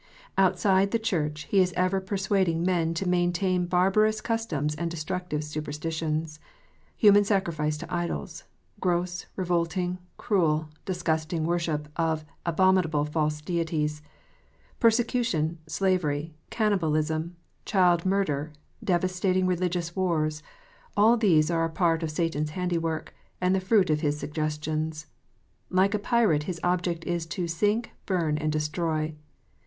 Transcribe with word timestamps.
Outside 0.35 0.89
the 0.89 0.97
Church 0.97 1.43
he 1.43 1.59
is 1.59 1.73
ever 1.73 2.01
persuading 2.01 2.63
men 2.65 2.95
to 2.95 3.07
main 3.07 3.31
tain 3.31 3.67
barbarous 3.67 4.19
customs 4.19 4.73
and 4.73 4.89
destructive 4.89 5.43
superstitions. 5.43 6.39
Human 6.97 7.23
sacrifice 7.23 7.77
to 7.77 7.93
idols, 7.93 8.45
gross, 8.79 9.27
revolting, 9.35 9.99
cruel, 10.17 10.69
disgusting 10.85 11.45
worship 11.45 11.87
of 11.97 12.25
abominable 12.47 13.05
false 13.05 13.41
deities, 13.41 14.01
persecution, 14.79 15.59
slavery, 15.67 16.33
cannibalism, 16.49 17.35
child 17.63 18.03
murder, 18.03 18.51
devastating 18.83 19.45
religious 19.45 19.95
wars, 19.95 20.41
all 20.97 21.15
these 21.15 21.51
are 21.51 21.65
a 21.65 21.69
part 21.69 22.01
of 22.01 22.09
Satan 22.09 22.45
s 22.45 22.49
handiwork, 22.57 23.13
and 23.39 23.53
the 23.53 23.59
fruit 23.59 23.91
of 23.91 24.01
his 24.01 24.17
suggestions. 24.17 25.05
Like 25.69 25.93
a 25.93 25.99
pirate, 25.99 26.43
his 26.49 26.59
object 26.63 27.03
is 27.05 27.27
to" 27.27 27.47
sink, 27.47 27.91
burn, 28.07 28.39
and 28.39 28.51
destroy." 28.51 29.13